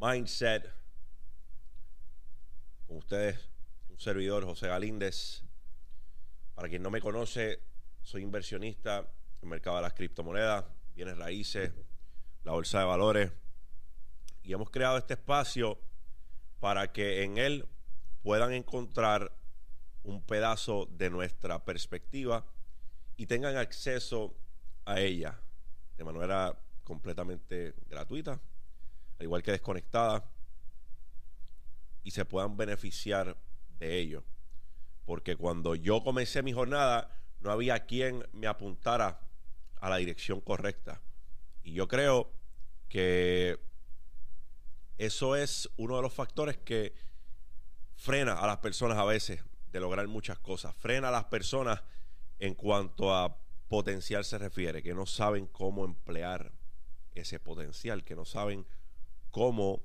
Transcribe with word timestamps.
Mindset. 0.00 0.72
Con 2.86 2.98
ustedes, 2.98 3.50
un 3.88 3.98
servidor, 3.98 4.44
José 4.44 4.68
Galíndez. 4.68 5.42
Para 6.54 6.68
quien 6.68 6.82
no 6.82 6.90
me 6.90 7.00
conoce, 7.00 7.60
soy 8.02 8.22
inversionista 8.22 8.98
en 8.98 9.06
el 9.42 9.48
mercado 9.48 9.76
de 9.76 9.82
las 9.82 9.94
criptomonedas, 9.94 10.64
bienes 10.94 11.18
raíces, 11.18 11.72
la 12.44 12.52
bolsa 12.52 12.78
de 12.78 12.84
valores. 12.84 13.32
Y 14.44 14.52
hemos 14.52 14.70
creado 14.70 14.98
este 14.98 15.14
espacio 15.14 15.80
para 16.60 16.92
que 16.92 17.24
en 17.24 17.36
él 17.36 17.66
puedan 18.22 18.52
encontrar 18.52 19.36
un 20.04 20.22
pedazo 20.22 20.86
de 20.92 21.10
nuestra 21.10 21.64
perspectiva 21.64 22.46
y 23.16 23.26
tengan 23.26 23.56
acceso 23.56 24.36
a 24.84 25.00
ella 25.00 25.40
de 25.96 26.04
manera 26.04 26.56
completamente 26.84 27.74
gratuita, 27.88 28.40
al 29.18 29.24
igual 29.24 29.42
que 29.42 29.52
desconectada, 29.52 30.30
y 32.02 32.10
se 32.10 32.24
puedan 32.24 32.56
beneficiar 32.56 33.36
de 33.78 33.98
ello. 33.98 34.24
Porque 35.04 35.36
cuando 35.36 35.74
yo 35.74 36.02
comencé 36.02 36.42
mi 36.42 36.52
jornada, 36.52 37.14
no 37.40 37.50
había 37.50 37.86
quien 37.86 38.26
me 38.32 38.46
apuntara 38.46 39.20
a 39.80 39.90
la 39.90 39.96
dirección 39.96 40.40
correcta. 40.40 41.02
Y 41.62 41.72
yo 41.72 41.88
creo 41.88 42.32
que 42.88 43.60
eso 44.96 45.36
es 45.36 45.70
uno 45.76 45.96
de 45.96 46.02
los 46.02 46.12
factores 46.12 46.56
que 46.58 46.94
frena 47.94 48.34
a 48.34 48.46
las 48.46 48.58
personas 48.58 48.98
a 48.98 49.04
veces 49.04 49.44
de 49.70 49.80
lograr 49.80 50.06
muchas 50.08 50.38
cosas. 50.38 50.74
Frena 50.74 51.08
a 51.08 51.12
las 51.12 51.24
personas 51.24 51.82
en 52.38 52.54
cuanto 52.54 53.14
a 53.14 53.38
potencial 53.68 54.24
se 54.24 54.38
refiere, 54.38 54.82
que 54.82 54.94
no 54.94 55.06
saben 55.06 55.46
cómo 55.46 55.84
emplear 55.84 56.52
ese 57.14 57.38
potencial, 57.38 58.04
que 58.04 58.16
no 58.16 58.24
saben 58.24 58.66
cómo 59.30 59.82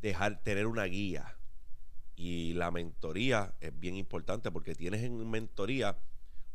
dejar 0.00 0.42
tener 0.42 0.66
una 0.66 0.84
guía. 0.84 1.36
Y 2.16 2.54
la 2.54 2.70
mentoría 2.70 3.54
es 3.60 3.78
bien 3.78 3.96
importante 3.96 4.50
porque 4.50 4.74
tienes 4.74 5.02
en 5.02 5.30
mentoría 5.30 5.96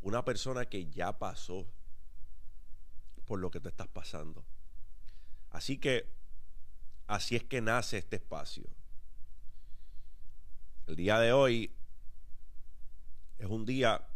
una 0.02 0.24
persona 0.24 0.66
que 0.66 0.90
ya 0.90 1.18
pasó 1.18 1.66
por 3.24 3.40
lo 3.40 3.50
que 3.50 3.60
te 3.60 3.70
estás 3.70 3.88
pasando. 3.88 4.44
Así 5.50 5.78
que 5.78 6.12
así 7.06 7.36
es 7.36 7.44
que 7.44 7.60
nace 7.60 7.98
este 7.98 8.16
espacio. 8.16 8.64
El 10.86 10.96
día 10.96 11.18
de 11.18 11.32
hoy 11.32 11.74
es 13.38 13.46
un 13.46 13.64
día 13.64 14.06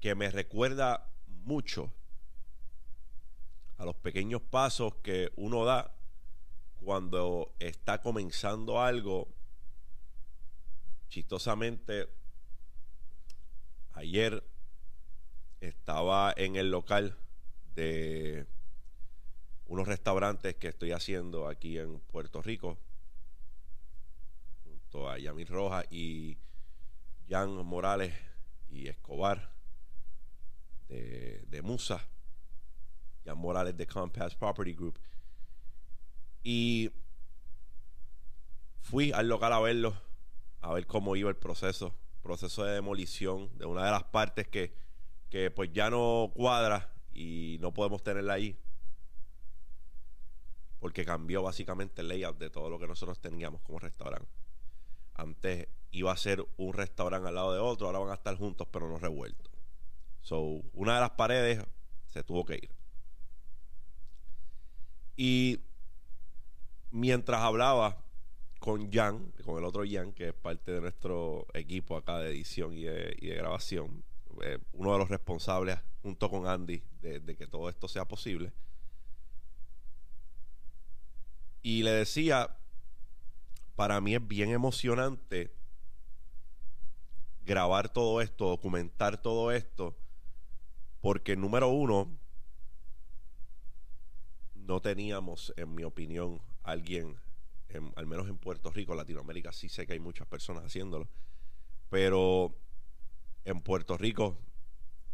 que 0.00 0.14
me 0.14 0.30
recuerda 0.30 1.08
mucho 1.26 1.92
a 3.78 3.84
los 3.84 3.94
pequeños 3.96 4.42
pasos 4.42 4.96
que 4.96 5.30
uno 5.36 5.64
da 5.64 5.94
cuando 6.80 7.54
está 7.58 8.00
comenzando 8.00 8.80
algo. 8.80 9.28
Chistosamente, 11.08 12.08
ayer 13.92 14.42
estaba 15.60 16.32
en 16.36 16.56
el 16.56 16.70
local 16.70 17.16
de 17.74 18.46
unos 19.66 19.86
restaurantes 19.86 20.56
que 20.56 20.68
estoy 20.68 20.92
haciendo 20.92 21.46
aquí 21.46 21.78
en 21.78 22.00
Puerto 22.00 22.42
Rico, 22.42 22.78
junto 24.64 25.08
a 25.08 25.18
Yamil 25.18 25.46
Rojas 25.46 25.86
y 25.90 26.38
Jan 27.28 27.50
Morales 27.64 28.14
y 28.68 28.88
Escobar 28.88 29.52
de, 30.88 31.44
de 31.46 31.62
Musa, 31.62 32.04
Jan 33.24 33.38
Morales 33.38 33.76
de 33.76 33.86
Compass 33.86 34.34
Property 34.34 34.74
Group. 34.74 34.98
Y 36.42 36.90
fui 38.80 39.12
al 39.12 39.28
local 39.28 39.52
a 39.52 39.60
verlo, 39.60 39.94
a 40.60 40.72
ver 40.72 40.86
cómo 40.86 41.16
iba 41.16 41.30
el 41.30 41.36
proceso, 41.36 41.94
proceso 42.22 42.64
de 42.64 42.74
demolición 42.74 43.56
de 43.58 43.66
una 43.66 43.84
de 43.84 43.90
las 43.90 44.04
partes 44.04 44.48
que, 44.48 44.74
que 45.28 45.50
pues 45.50 45.72
ya 45.72 45.90
no 45.90 46.30
cuadra 46.34 46.92
y 47.12 47.58
no 47.60 47.72
podemos 47.72 48.02
tenerla 48.02 48.34
ahí. 48.34 48.58
Porque 50.78 51.04
cambió 51.04 51.42
básicamente 51.42 52.00
el 52.00 52.08
layout 52.08 52.38
de 52.38 52.50
todo 52.50 52.70
lo 52.70 52.78
que 52.78 52.86
nosotros 52.86 53.20
teníamos 53.20 53.60
como 53.62 53.78
restaurante. 53.78 54.30
Antes 55.14 55.68
iba 55.90 56.12
a 56.12 56.16
ser 56.16 56.44
un 56.56 56.72
restaurante 56.72 57.28
al 57.28 57.34
lado 57.34 57.52
de 57.52 57.60
otro, 57.60 57.86
ahora 57.86 57.98
van 57.98 58.10
a 58.10 58.14
estar 58.14 58.36
juntos 58.36 58.66
pero 58.70 58.88
no 58.88 58.98
revueltos. 58.98 59.50
So, 60.22 60.62
una 60.72 60.94
de 60.94 61.00
las 61.00 61.10
paredes 61.10 61.64
se 62.06 62.22
tuvo 62.22 62.44
que 62.44 62.54
ir. 62.54 62.70
Y 65.16 65.60
mientras 66.90 67.40
hablaba 67.40 68.02
con 68.58 68.92
Jan, 68.92 69.32
con 69.44 69.58
el 69.58 69.64
otro 69.64 69.84
Jan, 69.88 70.12
que 70.12 70.28
es 70.28 70.34
parte 70.34 70.72
de 70.72 70.80
nuestro 70.80 71.46
equipo 71.54 71.96
acá 71.96 72.18
de 72.18 72.30
edición 72.30 72.74
y 72.74 72.82
de, 72.82 73.16
grabación, 73.20 74.04
eh, 74.42 74.58
uno 74.72 74.92
de 74.92 74.98
los 74.98 75.08
responsables 75.08 75.78
junto 76.02 76.28
con 76.30 76.46
Andy 76.46 76.82
de, 77.00 77.20
de 77.20 77.36
que 77.36 77.46
todo 77.46 77.68
esto 77.68 77.88
sea 77.88 78.06
posible. 78.06 78.52
Y 81.62 81.82
le 81.82 81.92
decía, 81.92 82.56
para 83.76 84.00
mí 84.00 84.14
es 84.14 84.26
bien 84.26 84.50
emocionante 84.50 85.54
grabar 87.42 87.92
todo 87.92 88.20
esto, 88.20 88.46
documentar 88.48 89.20
todo 89.20 89.50
esto, 89.52 89.96
porque 91.00 91.36
número 91.36 91.68
uno, 91.68 92.18
no 94.54 94.80
teníamos, 94.80 95.52
en 95.56 95.74
mi 95.74 95.82
opinión, 95.82 96.40
alguien, 96.62 97.18
al 97.96 98.06
menos 98.06 98.28
en 98.28 98.38
Puerto 98.38 98.70
Rico, 98.70 98.94
Latinoamérica, 98.94 99.52
sí 99.52 99.68
sé 99.68 99.86
que 99.86 99.94
hay 99.94 100.00
muchas 100.00 100.26
personas 100.26 100.64
haciéndolo, 100.64 101.08
pero 101.88 102.54
en 103.44 103.60
Puerto 103.60 103.96
Rico, 103.96 104.38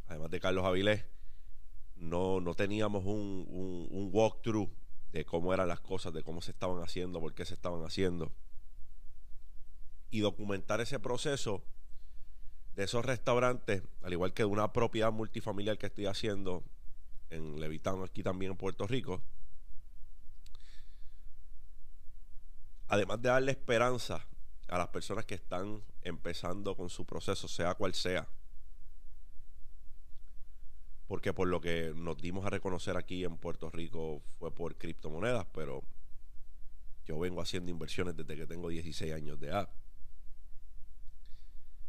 además 0.07 0.31
de 0.31 0.41
Carlos 0.41 0.65
Avilés, 0.65 1.05
no, 1.97 2.41
no 2.41 2.55
teníamos 2.55 3.05
un, 3.05 3.47
un, 3.49 4.11
walkthrough 4.13 4.71
de 5.13 5.25
cómo 5.25 5.55
eran 5.55 5.69
las 5.69 5.81
cosas, 5.81 6.13
de 6.13 6.23
cómo 6.23 6.43
se 6.43 6.51
estaban 6.51 6.83
haciendo, 6.83 7.21
por 7.21 7.35
qué 7.35 7.45
se 7.45 7.55
estaban 7.55 7.83
haciendo. 7.85 8.33
Y 10.11 10.21
documentar 10.21 10.81
ese 10.81 11.01
proceso 11.01 11.65
de 12.75 12.85
esos 12.85 13.05
restaurantes, 13.05 13.83
al 14.03 14.13
igual 14.13 14.35
que 14.35 14.43
de 14.43 14.49
una 14.49 14.73
propiedad 14.73 15.11
multifamiliar 15.11 15.79
que 15.79 15.87
estoy 15.87 16.07
haciendo 16.07 16.63
en 17.31 17.59
Levitán, 17.59 18.03
aquí 18.03 18.23
también 18.23 18.53
en 18.53 18.59
Puerto 18.59 18.87
Rico, 18.87 19.23
además 22.89 23.21
de 23.23 23.29
darle 23.29 23.53
esperanza 23.53 24.27
a 24.69 24.79
las 24.79 24.89
personas 24.89 25.25
que 25.25 25.35
están 25.35 25.83
empezando 26.03 26.77
con 26.77 26.91
su 26.91 27.05
proceso, 27.05 27.49
sea 27.49 27.75
cual 27.75 27.95
sea, 27.95 28.29
porque 31.07 31.33
por 31.33 31.49
lo 31.49 31.61
que 31.61 31.93
nos 31.95 32.17
dimos 32.17 32.45
a 32.47 32.51
reconocer 32.51 32.97
aquí 32.97 33.25
en 33.25 33.37
Puerto 33.37 33.71
Rico 33.71 34.23
fue 34.39 34.53
por 34.53 34.77
criptomonedas, 34.77 35.47
pero 35.53 35.83
yo 37.05 37.19
vengo 37.19 37.41
haciendo 37.41 37.71
inversiones 37.71 38.17
desde 38.17 38.37
que 38.37 38.47
tengo 38.47 38.69
16 38.69 39.13
años 39.13 39.39
de 39.39 39.49
edad 39.49 39.71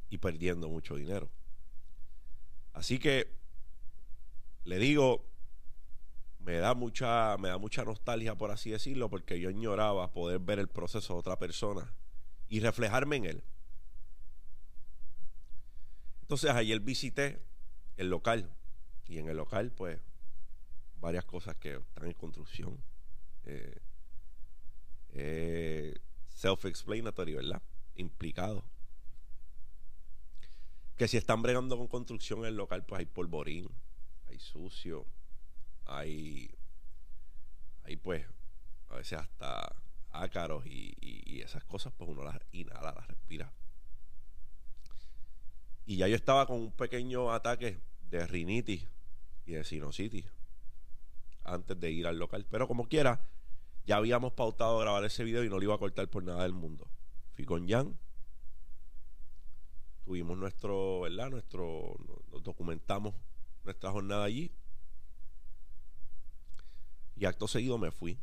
y 0.09 0.19
perdiendo 0.19 0.69
mucho 0.69 0.95
dinero. 0.95 1.29
Así 2.73 2.99
que 2.99 3.35
le 4.65 4.77
digo, 4.77 5.25
me 6.47 6.59
da 6.59 6.73
mucha, 6.73 7.35
me 7.39 7.49
da 7.49 7.57
mucha 7.57 7.83
nostalgia, 7.83 8.35
por 8.35 8.51
así 8.51 8.69
decirlo, 8.69 9.09
porque 9.09 9.37
yo 9.37 9.49
ignoraba 9.49 10.13
poder 10.13 10.39
ver 10.39 10.59
el 10.59 10.69
proceso 10.69 11.13
de 11.13 11.19
otra 11.19 11.37
persona 11.37 11.93
y 12.47 12.61
reflejarme 12.61 13.17
en 13.17 13.25
él. 13.25 13.43
Entonces 16.21 16.51
ayer 16.51 16.79
visité 16.79 17.43
el 17.97 18.09
local 18.09 18.49
y 19.09 19.17
en 19.17 19.27
el 19.27 19.35
local, 19.35 19.73
pues, 19.73 19.99
varias 21.01 21.25
cosas 21.25 21.57
que 21.57 21.73
están 21.75 22.05
en 22.05 22.13
construcción. 22.13 22.81
Eh, 23.43 23.81
eh, 25.15 25.99
self-explanatory, 26.29 27.33
¿verdad? 27.33 27.61
Implicado. 27.95 28.63
Que 30.95 31.09
si 31.09 31.17
están 31.17 31.41
bregando 31.41 31.77
con 31.77 31.87
construcción 31.87 32.39
en 32.39 32.45
el 32.45 32.55
local, 32.55 32.85
pues 32.85 32.99
hay 32.99 33.05
polvorín, 33.05 33.69
hay 34.29 34.39
sucio, 34.39 35.05
hay, 35.87 36.49
hay 37.83 37.95
pues, 37.97 38.25
a 38.89 38.95
veces 38.95 39.19
hasta 39.19 39.75
ácaros 40.11 40.65
y, 40.65 40.95
y 40.99 41.41
esas 41.41 41.63
cosas, 41.63 41.93
pues 41.97 42.09
uno 42.09 42.23
las 42.23 42.39
inhala, 42.51 42.93
las 42.93 43.07
respira. 43.07 43.51
Y 45.85 45.97
ya 45.97 46.07
yo 46.07 46.15
estaba 46.15 46.45
con 46.45 46.57
un 46.57 46.71
pequeño 46.71 47.31
ataque 47.31 47.79
de 48.09 48.27
rinitis 48.27 48.87
y 49.45 49.53
de 49.53 49.63
sinusitis 49.63 50.25
antes 51.43 51.79
de 51.79 51.91
ir 51.91 52.07
al 52.07 52.19
local. 52.19 52.45
Pero 52.49 52.67
como 52.67 52.87
quiera, 52.87 53.25
ya 53.85 53.95
habíamos 53.95 54.33
pautado 54.33 54.77
grabar 54.79 55.03
ese 55.05 55.23
video 55.23 55.43
y 55.43 55.49
no 55.49 55.57
lo 55.57 55.63
iba 55.63 55.75
a 55.75 55.79
cortar 55.79 56.09
por 56.09 56.23
nada 56.23 56.43
del 56.43 56.53
mundo. 56.53 56.89
Fui 57.33 57.45
con 57.45 57.67
Jan. 57.67 57.97
Tuvimos 60.03 60.37
nuestro, 60.37 61.01
¿verdad? 61.01 61.29
Nuestro, 61.29 61.95
nos 62.31 62.43
documentamos 62.43 63.15
nuestra 63.63 63.91
jornada 63.91 64.25
allí. 64.25 64.51
Y 67.17 67.25
acto 67.25 67.47
seguido 67.47 67.77
me 67.77 67.91
fui. 67.91 68.19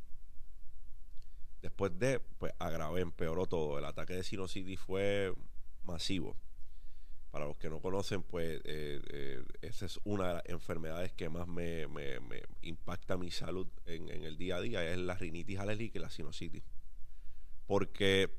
después 1.61 1.99
de, 1.99 2.21
pues 2.21 2.53
agravé, 2.59 3.01
empeoró 3.01 3.47
todo. 3.47 3.79
El 3.79 3.85
ataque 3.85 4.15
de 4.15 4.23
sinusitis 4.23 4.79
fue 4.79 5.35
masivo. 5.83 6.37
Para 7.31 7.47
los 7.47 7.57
que 7.57 7.69
no 7.69 7.81
conocen, 7.81 8.23
pues 8.23 8.61
eh, 8.65 9.01
eh, 9.11 9.45
esa 9.63 9.87
es 9.87 9.99
una 10.05 10.29
de 10.29 10.35
las 10.35 10.43
enfermedades 10.47 11.13
que 11.13 11.29
más 11.29 11.49
me, 11.49 11.87
impacta 12.63 13.17
mi 13.17 13.33
salud 13.33 13.67
en, 13.87 14.09
en, 14.09 14.23
el 14.23 14.37
día 14.37 14.57
a 14.57 14.61
día, 14.61 14.89
es 14.89 14.99
la 14.99 15.15
rinitis 15.17 15.59
alérgica 15.59 15.99
y 15.99 16.03
la 16.03 16.11
sinusitis. 16.11 16.63
Porque 17.67 18.31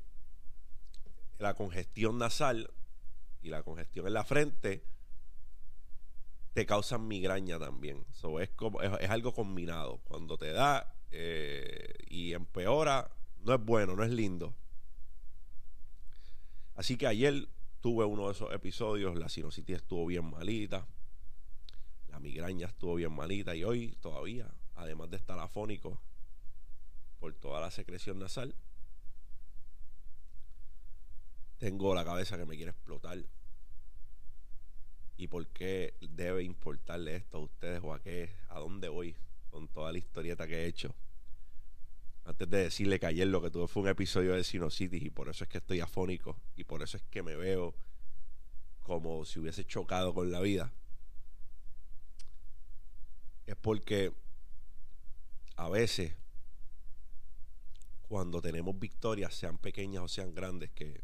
la 1.38 1.52
congestión 1.52 2.16
nasal 2.16 2.70
y 3.42 3.50
la 3.50 3.62
congestión 3.62 4.06
en 4.06 4.14
la 4.14 4.24
frente 4.24 4.82
te 6.56 6.64
causan 6.64 7.06
migraña 7.06 7.58
también. 7.58 8.06
es, 8.40 9.10
algo 9.10 9.34
combinado. 9.34 9.98
Cuando 10.04 10.38
te 10.38 10.52
da 10.52 10.90
eh, 11.10 11.92
y 12.08 12.32
empeora, 12.32 13.10
no 13.40 13.52
es 13.52 13.62
bueno, 13.62 13.94
no 13.94 14.02
es 14.02 14.10
lindo. 14.10 14.54
Así 16.74 16.96
que 16.96 17.06
ayer 17.06 17.46
tuve 17.82 18.06
uno 18.06 18.28
de 18.28 18.32
esos 18.32 18.54
episodios, 18.54 19.18
la 19.18 19.28
sinusitis 19.28 19.76
estuvo 19.76 20.06
bien 20.06 20.30
malita, 20.30 20.86
la 22.08 22.20
migraña 22.20 22.68
estuvo 22.68 22.94
bien 22.94 23.12
malita 23.12 23.54
y 23.54 23.62
hoy 23.62 23.94
todavía, 24.00 24.50
además 24.76 25.10
de 25.10 25.18
estar 25.18 25.38
afónico 25.38 26.00
por 27.20 27.34
toda 27.34 27.60
la 27.60 27.70
secreción 27.70 28.18
nasal, 28.18 28.54
tengo 31.58 31.94
la 31.94 32.06
cabeza 32.06 32.38
que 32.38 32.46
me 32.46 32.56
quiere 32.56 32.70
explotar 32.70 33.18
y 35.16 35.28
por 35.28 35.46
qué 35.48 35.94
debe 36.00 36.42
importarle 36.42 37.16
esto 37.16 37.38
a 37.38 37.40
ustedes 37.40 37.80
o 37.82 37.92
a 37.92 38.00
qué, 38.00 38.30
a 38.48 38.58
dónde 38.58 38.88
voy 38.88 39.16
con 39.50 39.68
toda 39.68 39.92
la 39.92 39.98
historieta 39.98 40.46
que 40.46 40.64
he 40.64 40.66
hecho. 40.66 40.94
Antes 42.24 42.50
de 42.50 42.58
decirle 42.64 42.98
que 42.98 43.06
ayer 43.06 43.26
lo 43.28 43.40
que 43.40 43.50
tuve 43.50 43.68
fue 43.68 43.84
un 43.84 43.88
episodio 43.88 44.34
de 44.34 44.44
sinusitis 44.44 45.02
y 45.02 45.10
por 45.10 45.28
eso 45.28 45.44
es 45.44 45.50
que 45.50 45.58
estoy 45.58 45.80
afónico 45.80 46.36
y 46.56 46.64
por 46.64 46.82
eso 46.82 46.96
es 46.96 47.04
que 47.04 47.22
me 47.22 47.36
veo 47.36 47.74
como 48.82 49.24
si 49.24 49.38
hubiese 49.38 49.64
chocado 49.64 50.12
con 50.12 50.30
la 50.30 50.40
vida. 50.40 50.72
Es 53.46 53.56
porque 53.56 54.12
a 55.54 55.68
veces 55.68 56.14
cuando 58.08 58.40
tenemos 58.40 58.78
victorias, 58.78 59.34
sean 59.34 59.58
pequeñas 59.58 60.02
o 60.04 60.08
sean 60.08 60.34
grandes, 60.34 60.70
que 60.70 61.02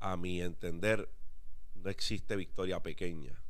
a 0.00 0.16
mi 0.16 0.40
entender 0.40 1.08
no 1.82 1.90
existe 1.90 2.36
victoria 2.36 2.82
pequeña. 2.82 3.42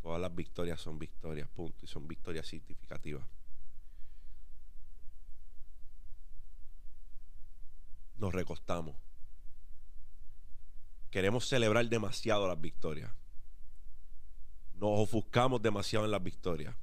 Todas 0.00 0.20
las 0.20 0.34
victorias 0.34 0.80
son 0.80 0.98
victorias, 0.98 1.48
punto, 1.48 1.84
y 1.84 1.86
son 1.86 2.08
victorias 2.08 2.46
significativas. 2.46 3.24
Nos 8.16 8.32
recostamos. 8.32 8.96
Queremos 11.10 11.46
celebrar 11.46 11.88
demasiado 11.88 12.48
las 12.48 12.60
victorias. 12.60 13.12
Nos 14.74 15.00
ofuscamos 15.00 15.60
demasiado 15.62 16.04
en 16.04 16.10
las 16.10 16.22
victorias. 16.22 16.74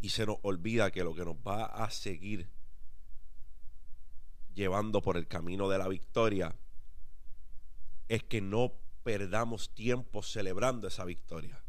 Y 0.00 0.10
se 0.10 0.26
nos 0.26 0.36
olvida 0.42 0.90
que 0.90 1.02
lo 1.02 1.14
que 1.14 1.24
nos 1.24 1.36
va 1.36 1.64
a 1.64 1.90
seguir 1.90 2.48
llevando 4.54 5.02
por 5.02 5.16
el 5.16 5.26
camino 5.26 5.68
de 5.68 5.78
la 5.78 5.88
victoria 5.88 6.54
es 8.08 8.22
que 8.22 8.40
no 8.40 8.72
perdamos 9.04 9.72
tiempo 9.74 10.22
celebrando 10.22 10.88
esa 10.88 11.04
victoria. 11.04 11.62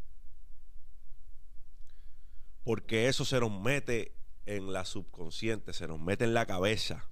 Porque 2.64 3.06
eso 3.06 3.24
se 3.24 3.38
nos 3.38 3.52
mete 3.52 4.16
en 4.46 4.72
la 4.72 4.84
subconsciente, 4.84 5.72
se 5.72 5.86
nos 5.86 6.00
mete 6.00 6.24
en 6.24 6.34
la 6.34 6.46
cabeza 6.46 7.08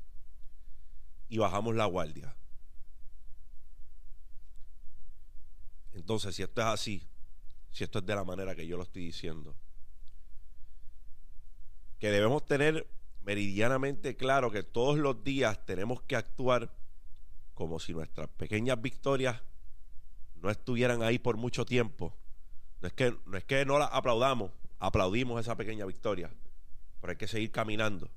y 1.29 1.39
bajamos 1.39 1.77
la 1.77 1.85
guardia. 1.85 2.35
Entonces, 5.93 6.35
si 6.35 6.43
esto 6.43 6.61
es 6.61 6.67
así, 6.67 7.09
si 7.71 7.85
esto 7.85 8.01
es 8.01 8.07
de 8.07 8.15
la 8.17 8.25
manera 8.25 8.57
que 8.57 8.67
yo 8.67 8.77
lo 8.77 8.83
estoy 8.83 9.05
diciendo, 9.05 9.55
que 12.01 12.11
debemos 12.11 12.45
tener 12.47 12.89
meridianamente 13.23 14.17
claro 14.17 14.51
que 14.51 14.63
todos 14.63 14.99
los 14.99 15.23
días 15.23 15.65
tenemos 15.65 16.03
que 16.03 16.17
actuar 16.17 16.75
como 17.55 17.79
si 17.79 17.93
nuestras 17.93 18.29
pequeñas 18.31 18.81
victorias 18.81 19.43
no 20.45 20.51
estuvieran 20.51 21.03
ahí 21.03 21.19
por 21.19 21.39
mucho 21.39 21.65
tiempo. 21.65 22.15
No 22.83 22.89
es 23.39 23.45
que 23.45 23.65
no, 23.65 23.79
la 23.79 23.87
aplaudamos, 23.87 24.51
aplaudimos 24.79 25.41
esa 25.41 25.57
pequeña 25.57 25.87
victoria, 25.87 26.31
pero 27.01 27.13
hay 27.13 27.17
que 27.17 27.27
seguir 27.27 27.51
caminando. 27.51 28.11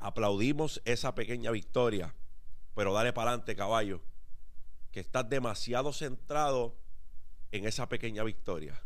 Aplaudimos 0.00 0.82
esa 0.84 1.14
pequeña 1.14 1.52
victoria, 1.52 2.12
pero 2.74 2.92
dale 2.92 3.12
para 3.12 3.30
adelante, 3.30 3.54
caballo, 3.54 4.02
que 4.90 4.98
estás 4.98 5.28
demasiado 5.28 5.92
centrado 5.92 6.76
en 7.52 7.68
esa 7.68 7.88
pequeña 7.88 8.24
victoria. 8.24 8.82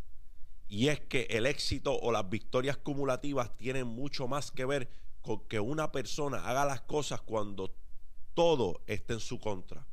Y 0.68 0.88
es 0.88 1.00
que 1.00 1.22
el 1.30 1.46
éxito 1.46 1.98
o 1.98 2.12
las 2.12 2.28
victorias 2.28 2.76
cumulativas 2.76 3.56
tienen 3.56 3.86
mucho 3.86 4.28
más 4.28 4.50
que 4.50 4.66
ver 4.66 4.90
con 5.22 5.40
que 5.48 5.58
una 5.58 5.90
persona 5.90 6.46
haga 6.46 6.66
las 6.66 6.82
cosas 6.82 7.22
cuando 7.22 7.74
todo 8.34 8.82
esté 8.86 9.14
en 9.14 9.20
su 9.20 9.40
contra 9.40 9.86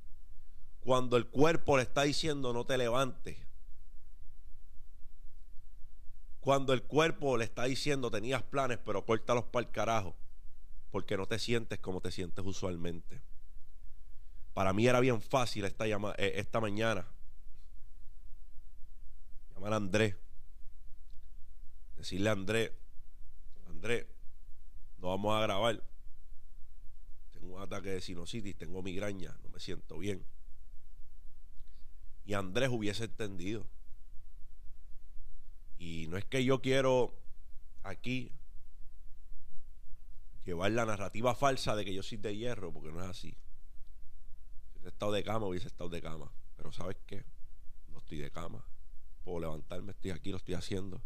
cuando 0.88 1.18
el 1.18 1.28
cuerpo 1.28 1.76
le 1.76 1.84
está 1.84 2.04
diciendo 2.04 2.54
no 2.54 2.66
te 2.66 2.78
levantes. 2.78 3.38
Cuando 6.40 6.72
el 6.72 6.84
cuerpo 6.84 7.36
le 7.36 7.44
está 7.44 7.66
diciendo 7.66 8.10
tenías 8.10 8.42
planes, 8.42 8.78
pero 8.86 9.06
córtalos 9.06 9.44
para 9.44 9.66
el 9.66 9.72
carajo, 9.74 10.16
porque 10.90 11.18
no 11.18 11.26
te 11.26 11.40
sientes 11.40 11.78
como 11.80 12.00
te 12.00 12.10
sientes 12.10 12.46
usualmente. 12.46 13.22
Para 14.54 14.72
mí 14.72 14.88
era 14.88 15.02
bien 15.02 15.22
fácil 15.22 15.66
esta, 15.66 15.86
eh, 15.86 16.00
esta 16.36 16.62
mañana 16.62 17.06
llamar 19.56 19.74
a 19.74 19.76
Andrés, 19.76 20.16
decirle 21.98 22.30
a 22.30 22.32
Andrés, 22.32 22.72
Andrés, 23.68 24.06
no 25.00 25.10
vamos 25.10 25.36
a 25.36 25.42
grabar. 25.42 25.84
Tengo 27.34 27.58
un 27.58 27.62
ataque 27.62 27.90
de 27.90 28.00
sinusitis, 28.00 28.58
tengo 28.58 28.82
migraña, 28.82 29.38
no 29.44 29.50
me 29.50 29.60
siento 29.60 29.98
bien. 29.98 30.26
Y 32.28 32.34
Andrés 32.34 32.70
hubiese 32.70 33.06
entendido. 33.06 33.66
Y 35.80 36.08
no 36.10 36.18
es 36.18 36.26
que 36.26 36.44
yo 36.44 36.62
quiero 36.62 37.18
aquí 37.84 38.34
llevar 40.44 40.72
la 40.74 40.86
narrativa 40.86 41.34
falsa 41.36 41.74
de 41.78 41.86
que 41.86 41.94
yo 41.94 42.04
soy 42.04 42.18
de 42.18 42.36
hierro, 42.36 42.74
porque 42.74 42.92
no 42.92 43.02
es 43.02 43.10
así. 43.10 43.30
Si 43.30 44.74
hubiese 44.74 44.90
estado 44.90 45.14
de 45.14 45.24
cama, 45.24 45.46
hubiese 45.46 45.68
estado 45.68 45.90
de 45.90 46.02
cama. 46.02 46.30
Pero 46.58 46.74
¿sabes 46.74 46.98
qué? 47.08 47.24
No 47.88 48.00
estoy 48.00 48.18
de 48.18 48.30
cama. 48.30 48.66
Puedo 49.24 49.40
levantarme, 49.40 49.94
estoy 49.94 50.12
aquí, 50.12 50.32
lo 50.32 50.38
estoy 50.38 50.56
haciendo. 50.56 51.02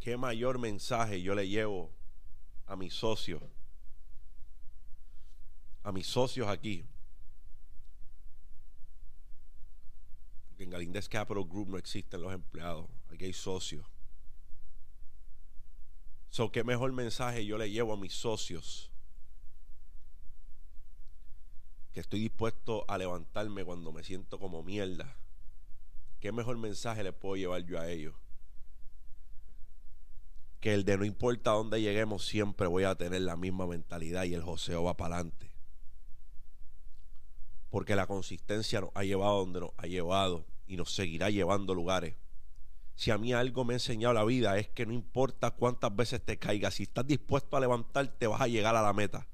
¿Qué 0.00 0.16
mayor 0.16 0.58
mensaje 0.58 1.20
yo 1.20 1.34
le 1.34 1.46
llevo 1.46 1.92
a 2.64 2.74
mis 2.74 2.94
socios? 2.94 3.42
A 5.82 5.92
mis 5.92 6.06
socios 6.06 6.48
aquí 6.48 6.88
en 10.68 10.72
Galindez 10.72 11.08
Capital 11.08 11.44
Group 11.48 11.70
no 11.70 11.78
existen 11.78 12.20
los 12.20 12.32
empleados, 12.32 12.86
aquí 13.10 13.24
hay 13.24 13.32
socios. 13.32 13.86
So, 16.28 16.52
¿qué 16.52 16.62
mejor 16.62 16.92
mensaje 16.92 17.46
yo 17.46 17.56
le 17.56 17.70
llevo 17.70 17.94
a 17.94 17.96
mis 17.96 18.12
socios? 18.12 18.92
Que 21.92 22.00
estoy 22.00 22.20
dispuesto 22.20 22.84
a 22.86 22.98
levantarme 22.98 23.64
cuando 23.64 23.92
me 23.92 24.04
siento 24.04 24.38
como 24.38 24.62
mierda. 24.62 25.16
¿Qué 26.20 26.32
mejor 26.32 26.58
mensaje 26.58 27.02
le 27.02 27.14
puedo 27.14 27.36
llevar 27.36 27.64
yo 27.64 27.80
a 27.80 27.88
ellos? 27.88 28.14
Que 30.60 30.74
el 30.74 30.84
de 30.84 30.98
no 30.98 31.06
importa 31.06 31.52
dónde 31.52 31.80
lleguemos, 31.80 32.26
siempre 32.26 32.66
voy 32.66 32.84
a 32.84 32.94
tener 32.94 33.22
la 33.22 33.36
misma 33.36 33.66
mentalidad 33.66 34.24
y 34.24 34.34
el 34.34 34.42
joseo 34.42 34.84
va 34.84 34.98
para 34.98 35.14
adelante 35.16 35.48
porque 37.70 37.96
la 37.96 38.06
consistencia 38.06 38.80
nos 38.80 38.90
ha 38.94 39.04
llevado 39.04 39.40
donde 39.40 39.60
nos 39.60 39.70
ha 39.76 39.86
llevado 39.86 40.46
y 40.68 40.76
nos 40.76 40.94
seguirá 40.94 41.30
llevando 41.30 41.74
lugares. 41.74 42.14
Si 42.94 43.10
a 43.10 43.18
mí 43.18 43.32
algo 43.32 43.64
me 43.64 43.74
ha 43.74 43.76
enseñado 43.76 44.14
la 44.14 44.24
vida 44.24 44.58
es 44.58 44.68
que 44.68 44.84
no 44.84 44.92
importa 44.92 45.52
cuántas 45.52 45.94
veces 45.94 46.24
te 46.24 46.38
caigas, 46.38 46.74
si 46.74 46.84
estás 46.84 47.06
dispuesto 47.06 47.56
a 47.56 47.60
levantarte 47.60 48.26
vas 48.26 48.40
a 48.40 48.48
llegar 48.48 48.76
a 48.76 48.82
la 48.82 48.92
meta. 48.92 49.26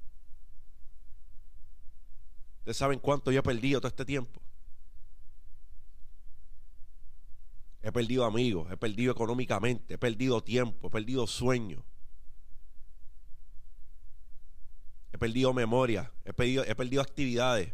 Ustedes 2.59 2.77
saben 2.77 2.99
cuánto 2.99 3.33
yo 3.33 3.41
he 3.41 3.43
perdido 3.43 3.81
todo 3.81 3.89
este 3.89 4.05
tiempo. 4.05 4.41
He 7.83 7.93
perdido 7.93 8.25
amigos, 8.25 8.71
he 8.71 8.77
perdido 8.79 9.13
económicamente, 9.13 9.95
he 9.95 9.99
perdido 9.99 10.43
tiempo, 10.43 10.89
he 10.89 10.91
perdido 10.91 11.27
sueños. 11.27 11.83
He 15.13 15.19
perdido 15.19 15.53
memoria, 15.53 16.11
he 16.25 16.33
perdido, 16.33 16.65
he 16.65 16.75
perdido 16.75 17.03
actividades. 17.03 17.73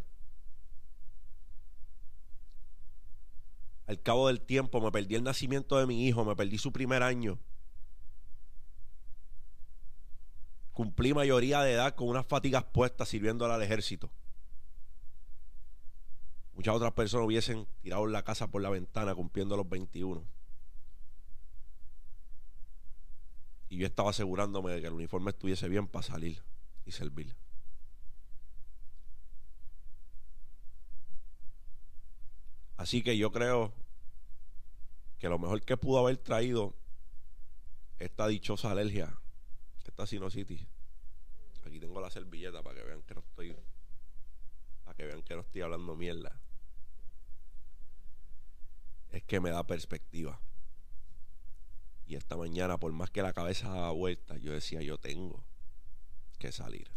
Al 3.90 4.00
cabo 4.00 4.28
del 4.28 4.40
tiempo 4.40 4.80
me 4.80 4.92
perdí 4.92 5.16
el 5.16 5.25
nacimiento 5.25 5.76
de 5.76 5.85
mi 5.85 6.06
hijo, 6.06 6.25
me 6.25 6.37
perdí 6.37 6.59
su 6.59 6.70
primer 6.70 7.02
año. 7.02 7.40
Cumplí 10.70 11.12
mayoría 11.12 11.61
de 11.62 11.73
edad 11.73 11.97
con 11.97 12.06
unas 12.06 12.25
fatigas 12.25 12.62
puestas 12.62 13.09
sirviendo 13.09 13.47
al 13.47 13.61
ejército. 13.61 14.09
Muchas 16.54 16.73
otras 16.73 16.92
personas 16.92 17.26
hubiesen 17.26 17.66
tirado 17.80 18.06
la 18.06 18.23
casa 18.23 18.49
por 18.49 18.62
la 18.62 18.70
ventana 18.70 19.12
cumpliendo 19.12 19.56
los 19.56 19.68
21. 19.68 20.25
Y 23.70 23.78
yo 23.78 23.87
estaba 23.88 24.11
asegurándome 24.11 24.70
de 24.70 24.82
que 24.82 24.87
el 24.87 24.92
uniforme 24.92 25.32
estuviese 25.32 25.68
bien 25.68 25.88
para 25.88 26.04
salir 26.04 26.44
y 26.87 26.92
servir. 26.92 27.35
Así 32.80 33.02
que 33.02 33.18
yo 33.18 33.30
creo 33.30 33.75
que 35.18 35.28
lo 35.28 35.38
mejor 35.38 35.60
que 35.60 35.76
pudo 35.76 35.99
haber 35.99 36.16
traído 36.16 36.75
esta 37.99 38.26
dichosa 38.26 38.70
alergia, 38.70 39.20
esta 39.84 40.06
sinusitis. 40.06 40.66
Aquí 41.66 41.78
tengo 41.78 42.00
la 42.00 42.08
servilleta 42.08 42.62
para 42.62 42.76
que 42.76 42.87
vean 42.87 43.02
que 43.02 43.14
no 43.14 43.20
estoy 43.20 43.54
para 44.82 44.96
que 44.96 45.04
vean 45.04 45.22
que 45.22 45.34
no 45.34 45.42
estoy 45.42 45.60
hablando 45.60 45.94
mierda. 45.94 46.40
Es 49.10 49.25
que 49.25 49.40
me 49.40 49.50
da 49.50 49.66
perspectiva. 49.66 50.40
Y 52.06 52.14
esta 52.14 52.38
mañana, 52.38 52.80
por 52.80 52.92
más 52.92 53.10
que 53.10 53.20
la 53.20 53.34
cabeza 53.34 53.68
daba 53.68 53.90
vuelta, 53.90 54.38
yo 54.38 54.54
decía, 54.54 54.80
yo 54.80 54.96
tengo 54.96 55.44
que 56.38 56.50
salir. 56.50 56.90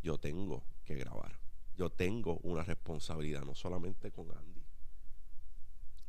Yo 0.00 0.18
tengo 0.18 0.62
que 0.84 0.94
grabar. 0.94 1.40
Yo 1.76 1.90
tengo 1.90 2.38
una 2.44 2.62
responsabilidad, 2.62 3.42
no 3.42 3.56
solamente 3.56 4.12
con 4.12 4.30
Andy. 4.30 4.59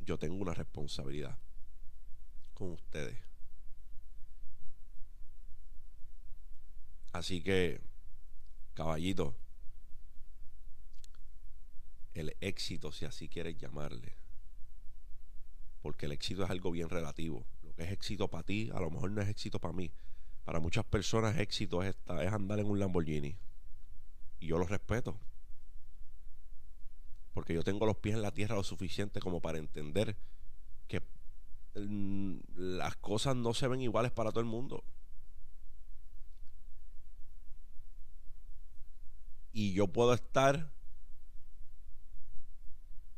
Yo 0.04 0.18
tengo 0.18 0.36
una 0.36 0.54
responsabilidad 0.54 1.36
con 2.54 2.72
ustedes. 2.72 3.18
Así 7.12 7.42
que, 7.42 7.80
caballito, 8.74 9.34
el 12.14 12.36
éxito, 12.40 12.92
si 12.92 13.04
así 13.04 13.28
quieres 13.28 13.58
llamarle, 13.58 14.14
porque 15.82 16.06
el 16.06 16.12
éxito 16.12 16.44
es 16.44 16.50
algo 16.50 16.70
bien 16.70 16.88
relativo 16.88 17.44
es 17.76 17.90
éxito 17.90 18.28
para 18.28 18.42
ti, 18.42 18.70
a 18.74 18.80
lo 18.80 18.90
mejor 18.90 19.10
no 19.10 19.22
es 19.22 19.28
éxito 19.28 19.58
para 19.58 19.74
mí. 19.74 19.90
Para 20.44 20.60
muchas 20.60 20.84
personas 20.84 21.38
éxito 21.38 21.82
es, 21.82 21.96
es 22.06 22.32
andar 22.32 22.58
en 22.58 22.66
un 22.66 22.78
Lamborghini. 22.78 23.36
Y 24.40 24.46
yo 24.46 24.58
lo 24.58 24.66
respeto. 24.66 25.18
Porque 27.32 27.54
yo 27.54 27.62
tengo 27.62 27.86
los 27.86 27.96
pies 27.96 28.14
en 28.16 28.22
la 28.22 28.32
tierra 28.32 28.56
lo 28.56 28.62
suficiente 28.62 29.20
como 29.20 29.40
para 29.40 29.58
entender 29.58 30.16
que 30.86 31.02
mm, 31.74 32.38
las 32.54 32.96
cosas 32.96 33.36
no 33.36 33.54
se 33.54 33.68
ven 33.68 33.80
iguales 33.80 34.12
para 34.12 34.30
todo 34.30 34.40
el 34.40 34.46
mundo. 34.46 34.84
Y 39.52 39.72
yo 39.74 39.88
puedo 39.88 40.14
estar 40.14 40.72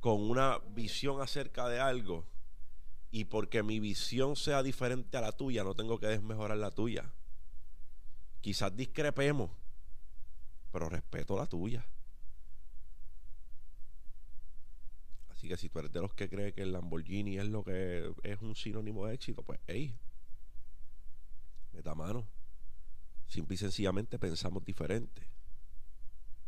con 0.00 0.20
una 0.20 0.58
visión 0.68 1.20
acerca 1.20 1.68
de 1.68 1.80
algo 1.80 2.26
y 3.10 3.26
porque 3.26 3.62
mi 3.62 3.78
visión 3.78 4.34
sea 4.34 4.62
diferente 4.62 5.16
a 5.16 5.20
la 5.20 5.32
tuya, 5.32 5.62
no 5.62 5.74
tengo 5.74 5.98
que 5.98 6.08
desmejorar 6.08 6.58
la 6.58 6.72
tuya. 6.72 7.12
Quizás 8.40 8.76
discrepemos, 8.76 9.52
pero 10.72 10.88
respeto 10.88 11.36
la 11.36 11.46
tuya. 11.46 11.86
Así 15.44 15.50
que 15.50 15.58
si 15.58 15.68
tú 15.68 15.78
eres 15.78 15.92
de 15.92 16.00
los 16.00 16.14
que 16.14 16.30
cree 16.30 16.54
que 16.54 16.62
el 16.62 16.72
Lamborghini 16.72 17.36
es 17.36 17.46
lo 17.46 17.62
que 17.62 18.10
es 18.22 18.40
un 18.40 18.56
sinónimo 18.56 19.04
de 19.04 19.14
éxito, 19.14 19.42
pues, 19.42 19.60
hey, 19.66 19.94
meta 21.74 21.94
mano. 21.94 22.26
Simple 23.26 23.54
y 23.54 23.58
sencillamente 23.58 24.18
pensamos 24.18 24.64
diferente. 24.64 25.28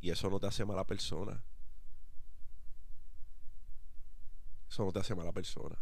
Y 0.00 0.08
eso 0.08 0.30
no 0.30 0.40
te 0.40 0.46
hace 0.46 0.64
mala 0.64 0.86
persona. 0.86 1.44
Eso 4.70 4.86
no 4.86 4.92
te 4.92 5.00
hace 5.00 5.14
mala 5.14 5.32
persona. 5.32 5.76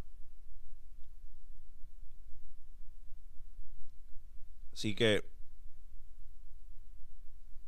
Así 4.72 4.96
que, 4.96 5.24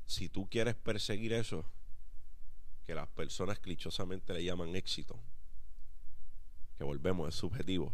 si 0.07 0.29
tú 0.29 0.49
quieres 0.51 0.75
perseguir 0.75 1.35
eso, 1.35 1.65
que 2.85 2.97
las 2.97 3.07
personas 3.07 3.61
clichosamente 3.61 4.33
le 4.33 4.43
llaman 4.43 4.75
éxito, 4.75 5.23
que 6.77 6.85
volvemos, 6.85 7.29
es 7.29 7.35
subjetivo, 7.35 7.93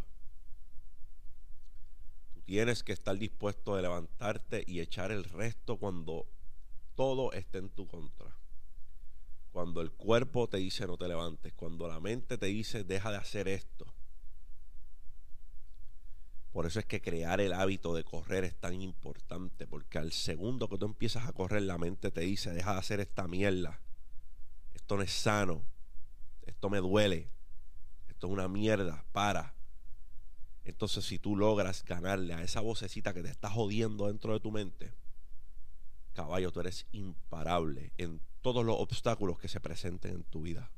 tú 2.33 2.41
tienes 2.41 2.83
que 2.83 2.93
estar 2.93 3.17
dispuesto 3.17 3.75
a 3.75 3.81
levantarte 3.81 4.63
y 4.67 4.79
echar 4.79 5.11
el 5.11 5.23
resto 5.23 5.77
cuando 5.77 6.27
todo 6.95 7.31
esté 7.33 7.59
en 7.59 7.69
tu 7.69 7.87
contra. 7.87 8.35
Cuando 9.51 9.81
el 9.81 9.91
cuerpo 9.91 10.49
te 10.49 10.57
dice 10.57 10.87
no 10.87 10.97
te 10.97 11.07
levantes, 11.07 11.53
cuando 11.53 11.87
la 11.87 11.99
mente 11.99 12.37
te 12.37 12.47
dice 12.47 12.83
deja 12.83 13.11
de 13.11 13.17
hacer 13.17 13.47
esto, 13.47 13.93
por 16.53 16.67
eso 16.67 16.79
es 16.79 16.85
que 16.85 17.01
crear 17.01 17.41
el 17.41 17.51
hábito 17.51 17.95
de 17.95 18.03
correr 18.03 18.43
es 18.43 18.55
tan 18.55 18.79
importante, 18.79 19.65
porque 19.65 19.97
al 19.97 20.11
segundo 20.11 20.69
que 20.69 20.77
tú 20.77 20.85
empiezas 20.85 21.27
a 21.27 21.33
correr, 21.33 21.63
la 21.63 21.79
mente 21.79 22.11
te 22.11 22.21
dice, 22.21 22.51
deja 22.51 22.73
de 22.73 22.79
hacer 22.79 22.99
esta 22.99 23.27
mierda. 23.27 23.81
Esto 24.75 24.95
no 24.95 25.01
es 25.01 25.11
sano. 25.11 25.65
Esto 26.43 26.69
me 26.69 26.77
duele. 26.77 27.31
Es 28.27 28.31
una 28.31 28.47
mierda. 28.47 29.05
Para. 29.11 29.53
Entonces, 30.65 31.05
si 31.05 31.19
tú 31.19 31.35
logras 31.35 31.83
ganarle 31.83 32.33
a 32.33 32.41
esa 32.41 32.61
vocecita 32.61 33.13
que 33.13 33.21
te 33.21 33.29
está 33.29 33.49
jodiendo 33.49 34.07
dentro 34.07 34.33
de 34.33 34.39
tu 34.39 34.51
mente, 34.51 34.93
caballo, 36.13 36.51
tú 36.51 36.61
eres 36.61 36.85
imparable 36.91 37.91
en 37.97 38.21
todos 38.41 38.65
los 38.65 38.77
obstáculos 38.79 39.39
que 39.39 39.47
se 39.47 39.59
presenten 39.59 40.15
en 40.15 40.23
tu 40.23 40.41
vida. 40.41 40.71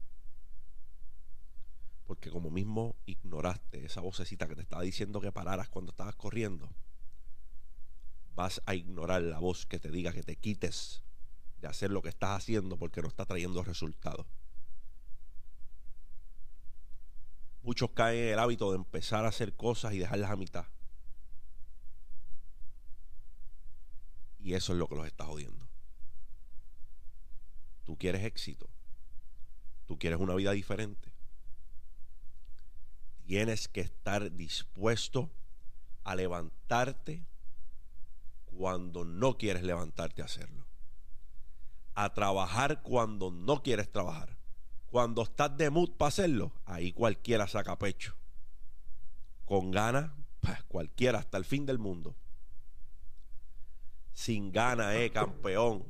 Porque 2.05 2.29
como 2.29 2.49
mismo 2.49 2.95
ignoraste 3.05 3.85
esa 3.85 4.01
vocecita 4.01 4.47
que 4.47 4.55
te 4.55 4.61
estaba 4.61 4.83
diciendo 4.83 5.21
que 5.21 5.31
pararas 5.31 5.69
cuando 5.69 5.91
estabas 5.91 6.15
corriendo, 6.15 6.69
vas 8.35 8.61
a 8.65 8.75
ignorar 8.75 9.21
la 9.21 9.39
voz 9.39 9.65
que 9.65 9.79
te 9.79 9.89
diga 9.89 10.13
que 10.13 10.23
te 10.23 10.35
quites 10.35 11.03
de 11.59 11.67
hacer 11.67 11.89
lo 11.89 12.01
que 12.01 12.09
estás 12.09 12.37
haciendo 12.37 12.77
porque 12.77 13.01
no 13.01 13.07
está 13.07 13.25
trayendo 13.25 13.63
resultados. 13.63 14.27
Muchos 17.65 17.91
caen 17.91 18.27
en 18.27 18.33
el 18.33 18.39
hábito 18.39 18.71
de 18.71 18.77
empezar 18.77 19.25
a 19.25 19.29
hacer 19.29 19.53
cosas 19.55 19.93
y 19.93 19.99
dejarlas 19.99 20.31
a 20.31 20.37
mitad. 20.37 20.65
Y 24.39 24.53
eso 24.53 24.71
es 24.71 24.79
lo 24.79 24.87
que 24.87 24.95
los 24.95 25.07
está 25.07 25.25
jodiendo. 25.25 25.67
Tú 27.83 27.97
quieres 27.97 28.23
éxito. 28.23 28.69
Tú 29.87 29.99
quieres 29.99 30.19
una 30.19 30.35
vida 30.35 30.51
diferente 30.51 31.15
tienes 33.25 33.67
que 33.67 33.81
estar 33.81 34.31
dispuesto 34.31 35.31
a 36.03 36.15
levantarte 36.15 37.25
cuando 38.45 39.03
no 39.03 39.37
quieres 39.37 39.63
levantarte 39.63 40.21
a 40.21 40.25
hacerlo. 40.25 40.65
A 41.95 42.13
trabajar 42.13 42.81
cuando 42.81 43.31
no 43.31 43.63
quieres 43.63 43.91
trabajar. 43.91 44.34
Cuando 44.95 45.23
estás 45.23 45.57
de 45.57 45.69
mood 45.69 45.91
para 45.97 46.07
hacerlo, 46.07 46.53
ahí 46.63 46.93
cualquiera 46.93 47.49
saca 47.49 47.77
pecho. 47.77 48.15
Con 49.43 49.69
ganas, 49.69 50.09
pues 50.39 50.63
cualquiera 50.63 51.19
hasta 51.19 51.37
el 51.37 51.43
fin 51.43 51.65
del 51.65 51.79
mundo. 51.79 52.15
Sin 54.13 54.53
ganas, 54.53 54.95
eh, 54.95 55.11
campeón. 55.11 55.85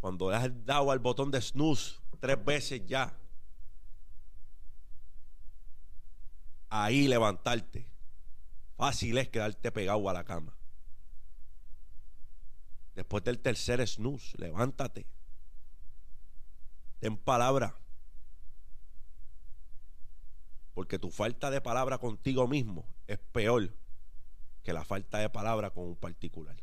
Cuando 0.00 0.28
le 0.28 0.36
has 0.36 0.66
dado 0.66 0.90
al 0.90 0.98
botón 0.98 1.30
de 1.30 1.40
snooze 1.40 1.98
tres 2.20 2.44
veces 2.44 2.82
ya, 2.86 3.18
ahí 6.68 7.08
levantarte. 7.08 7.88
Fácil 8.76 9.16
es 9.16 9.30
quedarte 9.30 9.72
pegado 9.72 10.10
a 10.10 10.12
la 10.12 10.24
cama. 10.24 10.54
Después 12.94 13.24
del 13.24 13.38
tercer 13.38 13.88
snooze, 13.88 14.36
levántate. 14.36 15.06
Ten 17.02 17.16
palabra. 17.16 17.74
Porque 20.72 21.00
tu 21.00 21.10
falta 21.10 21.50
de 21.50 21.60
palabra 21.60 21.98
contigo 21.98 22.46
mismo 22.46 22.86
es 23.08 23.18
peor 23.18 23.74
que 24.62 24.72
la 24.72 24.84
falta 24.84 25.18
de 25.18 25.28
palabra 25.28 25.70
con 25.70 25.82
un 25.82 25.96
particular. 25.96 26.56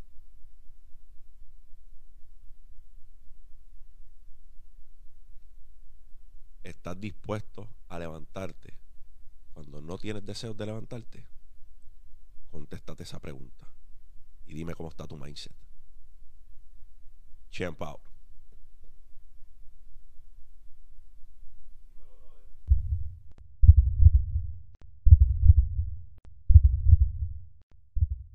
¿Estás 6.64 6.98
dispuesto 7.02 7.68
a 7.90 8.00
levantarte 8.00 8.78
cuando 9.54 9.82
no 9.82 9.98
tienes 9.98 10.26
deseos 10.26 10.56
de 10.56 10.68
levantarte, 10.68 11.28
contéstate 12.50 13.04
esa 13.04 13.20
pregunta 13.20 13.68
y 14.46 14.54
dime 14.54 14.74
cómo 14.74 14.88
está 14.88 15.06
tu 15.06 15.18
mindset. 15.18 15.52
Champ. 17.52 17.82